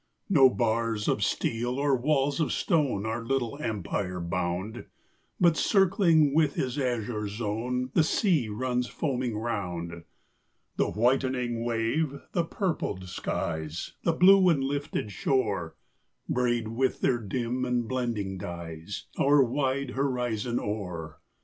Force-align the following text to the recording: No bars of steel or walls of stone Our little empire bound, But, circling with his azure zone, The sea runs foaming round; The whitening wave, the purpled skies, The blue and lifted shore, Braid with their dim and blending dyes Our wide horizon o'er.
No 0.29 0.49
bars 0.49 1.07
of 1.07 1.23
steel 1.23 1.77
or 1.77 1.95
walls 1.95 2.39
of 2.39 2.51
stone 2.51 3.05
Our 3.05 3.23
little 3.23 3.59
empire 3.61 4.19
bound, 4.19 4.85
But, 5.39 5.55
circling 5.57 6.33
with 6.33 6.55
his 6.55 6.79
azure 6.79 7.27
zone, 7.27 7.91
The 7.93 8.03
sea 8.03 8.49
runs 8.49 8.87
foaming 8.87 9.37
round; 9.37 10.05
The 10.77 10.89
whitening 10.89 11.63
wave, 11.63 12.19
the 12.31 12.43
purpled 12.45 13.09
skies, 13.09 13.93
The 14.03 14.13
blue 14.13 14.49
and 14.49 14.63
lifted 14.63 15.11
shore, 15.11 15.75
Braid 16.27 16.69
with 16.69 17.01
their 17.01 17.19
dim 17.19 17.63
and 17.63 17.87
blending 17.87 18.39
dyes 18.39 19.05
Our 19.19 19.43
wide 19.43 19.91
horizon 19.91 20.59
o'er. 20.59 21.19